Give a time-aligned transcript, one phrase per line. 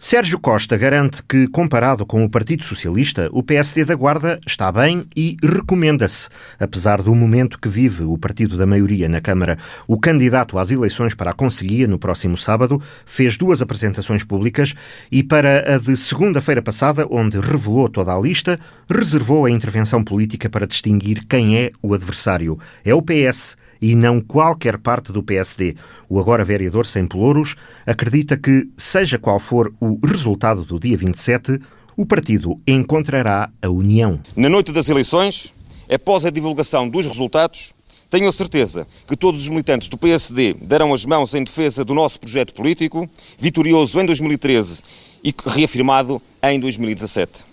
[0.00, 5.04] Sérgio Costa garante que, comparado com o Partido Socialista, o PSD da Guarda está bem
[5.16, 6.28] e recomenda-se.
[6.56, 9.58] Apesar do momento que vive o partido da maioria na Câmara,
[9.88, 14.72] o candidato às eleições para a Conselhia no próximo sábado fez duas apresentações públicas
[15.10, 18.56] e, para a de segunda-feira passada, onde revelou toda a lista,
[18.88, 22.56] reservou a intervenção política para distinguir quem é o adversário.
[22.84, 25.76] É o PS e não qualquer parte do PSD.
[26.08, 27.56] O agora vereador sem pelouros
[27.86, 31.60] acredita que, seja qual for o resultado do dia 27,
[31.96, 34.20] o partido encontrará a união.
[34.36, 35.52] Na noite das eleições,
[35.90, 37.74] após a divulgação dos resultados,
[38.10, 41.92] tenho a certeza que todos os militantes do PSD darão as mãos em defesa do
[41.92, 44.82] nosso projeto político, vitorioso em 2013
[45.22, 47.44] e reafirmado em 2017.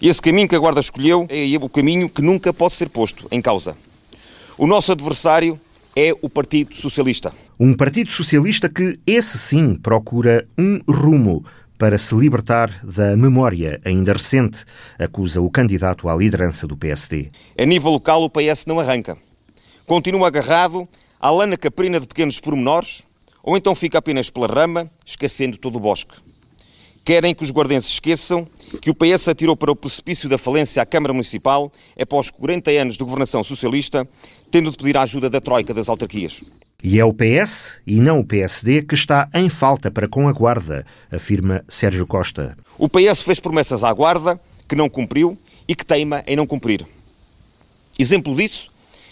[0.00, 3.42] Esse caminho que a Guarda escolheu é o caminho que nunca pode ser posto em
[3.42, 3.76] causa.
[4.56, 5.60] O nosso adversário
[5.96, 7.32] é o Partido Socialista.
[7.58, 11.44] Um Partido Socialista que, esse sim, procura um rumo
[11.78, 14.64] para se libertar da memória ainda recente,
[14.98, 17.30] acusa o candidato à liderança do PSD.
[17.58, 19.16] A nível local, o PS não arranca.
[19.86, 20.86] Continua agarrado
[21.18, 23.04] à lana caprina de pequenos pormenores,
[23.42, 26.14] ou então fica apenas pela rama, esquecendo todo o bosque.
[27.10, 28.46] Querem que os guardenses esqueçam
[28.80, 32.96] que o PS atirou para o precipício da falência à Câmara Municipal após 40 anos
[32.96, 34.08] de governação socialista,
[34.48, 36.40] tendo de pedir a ajuda da Troika das autarquias.
[36.80, 40.32] E é o PS e não o PSD que está em falta para com a
[40.32, 42.56] Guarda, afirma Sérgio Costa.
[42.78, 45.36] O PS fez promessas à Guarda que não cumpriu
[45.66, 46.86] e que teima em não cumprir.
[47.98, 48.70] Exemplo disso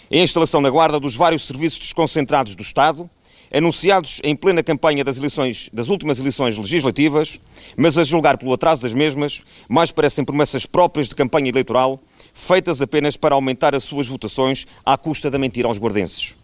[0.09, 3.09] é a instalação na Guarda dos vários serviços desconcentrados do Estado,
[3.53, 7.39] anunciados em plena campanha das, eleições, das últimas eleições legislativas,
[7.75, 11.99] mas a julgar pelo atraso das mesmas, mais parecem promessas próprias de campanha eleitoral,
[12.33, 16.35] feitas apenas para aumentar as suas votações à custa da mentira aos guardenses.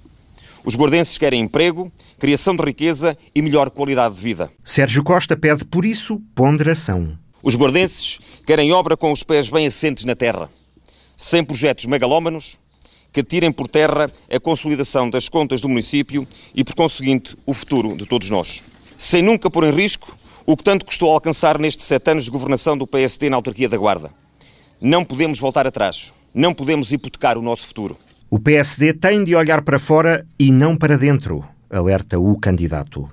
[0.64, 4.52] Os guardenses querem emprego, criação de riqueza e melhor qualidade de vida.
[4.64, 7.16] Sérgio Costa pede, por isso, ponderação.
[7.44, 10.50] Os guardenses querem obra com os pés bem assentes na terra,
[11.16, 12.58] sem projetos megalómanos,
[13.16, 17.96] que tirem por terra a consolidação das contas do município e, por conseguinte, o futuro
[17.96, 18.62] de todos nós.
[18.98, 22.78] Sem nunca pôr em risco o que tanto custou alcançar nestes sete anos de governação
[22.78, 24.12] do PSD na autarquia da Guarda.
[24.82, 26.12] Não podemos voltar atrás.
[26.34, 27.98] Não podemos hipotecar o nosso futuro.
[28.30, 33.10] O PSD tem de olhar para fora e não para dentro, alerta o candidato.